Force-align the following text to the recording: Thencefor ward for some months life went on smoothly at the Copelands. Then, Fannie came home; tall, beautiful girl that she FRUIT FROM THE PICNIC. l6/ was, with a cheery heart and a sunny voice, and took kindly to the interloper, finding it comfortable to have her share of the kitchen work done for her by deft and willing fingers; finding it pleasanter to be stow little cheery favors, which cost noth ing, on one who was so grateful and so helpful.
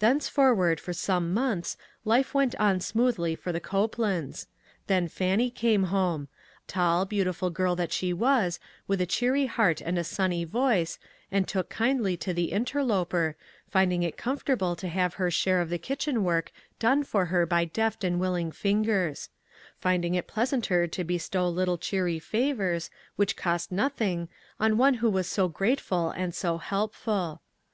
Thencefor 0.00 0.54
ward 0.54 0.80
for 0.80 0.92
some 0.92 1.32
months 1.32 1.78
life 2.04 2.34
went 2.34 2.54
on 2.56 2.78
smoothly 2.78 3.32
at 3.46 3.52
the 3.54 3.58
Copelands. 3.58 4.46
Then, 4.86 5.08
Fannie 5.08 5.48
came 5.48 5.84
home; 5.84 6.28
tall, 6.68 7.06
beautiful 7.06 7.48
girl 7.48 7.74
that 7.76 7.90
she 7.90 8.10
FRUIT 8.10 8.18
FROM 8.18 8.18
THE 8.18 8.26
PICNIC. 8.26 8.42
l6/ 8.44 8.50
was, 8.50 8.60
with 8.86 9.00
a 9.00 9.06
cheery 9.06 9.46
heart 9.46 9.80
and 9.80 9.98
a 9.98 10.04
sunny 10.04 10.44
voice, 10.44 10.98
and 11.30 11.48
took 11.48 11.70
kindly 11.70 12.18
to 12.18 12.34
the 12.34 12.52
interloper, 12.52 13.34
finding 13.66 14.02
it 14.02 14.18
comfortable 14.18 14.76
to 14.76 14.88
have 14.88 15.14
her 15.14 15.30
share 15.30 15.62
of 15.62 15.70
the 15.70 15.78
kitchen 15.78 16.22
work 16.22 16.52
done 16.78 17.02
for 17.02 17.24
her 17.24 17.46
by 17.46 17.64
deft 17.64 18.04
and 18.04 18.20
willing 18.20 18.52
fingers; 18.52 19.30
finding 19.80 20.14
it 20.14 20.26
pleasanter 20.28 20.86
to 20.86 21.02
be 21.02 21.16
stow 21.16 21.48
little 21.48 21.78
cheery 21.78 22.18
favors, 22.18 22.90
which 23.16 23.36
cost 23.38 23.72
noth 23.72 24.02
ing, 24.02 24.28
on 24.60 24.76
one 24.76 24.92
who 25.00 25.08
was 25.08 25.26
so 25.26 25.48
grateful 25.48 26.10
and 26.10 26.34
so 26.34 26.58
helpful. 26.58 27.40